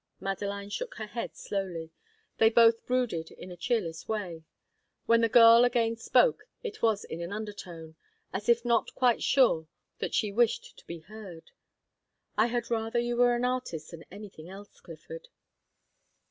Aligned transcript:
Madeline 0.19 0.71
shook 0.71 0.95
her 0.95 1.05
head 1.05 1.35
slowly. 1.35 1.91
They 2.39 2.49
both 2.49 2.87
brooded 2.87 3.29
in 3.29 3.51
a 3.51 3.55
cheerless 3.55 4.07
way. 4.07 4.45
When 5.05 5.21
the 5.21 5.29
girl 5.29 5.63
again 5.63 5.95
spoke, 5.95 6.47
it 6.63 6.81
was 6.81 7.03
in 7.03 7.21
an 7.21 7.31
undertone, 7.31 7.95
as 8.33 8.49
if 8.49 8.65
not 8.65 8.95
quite 8.95 9.21
sure 9.21 9.67
that 9.99 10.15
she 10.15 10.31
wished 10.31 10.75
to 10.79 10.87
be 10.87 11.01
heard. 11.01 11.51
"I 12.35 12.47
had 12.47 12.71
rather 12.71 12.97
you 12.97 13.15
were 13.15 13.35
an 13.35 13.45
artist 13.45 13.91
than 13.91 14.03
anything 14.11 14.49
else, 14.49 14.79
Clifford." 14.79 15.27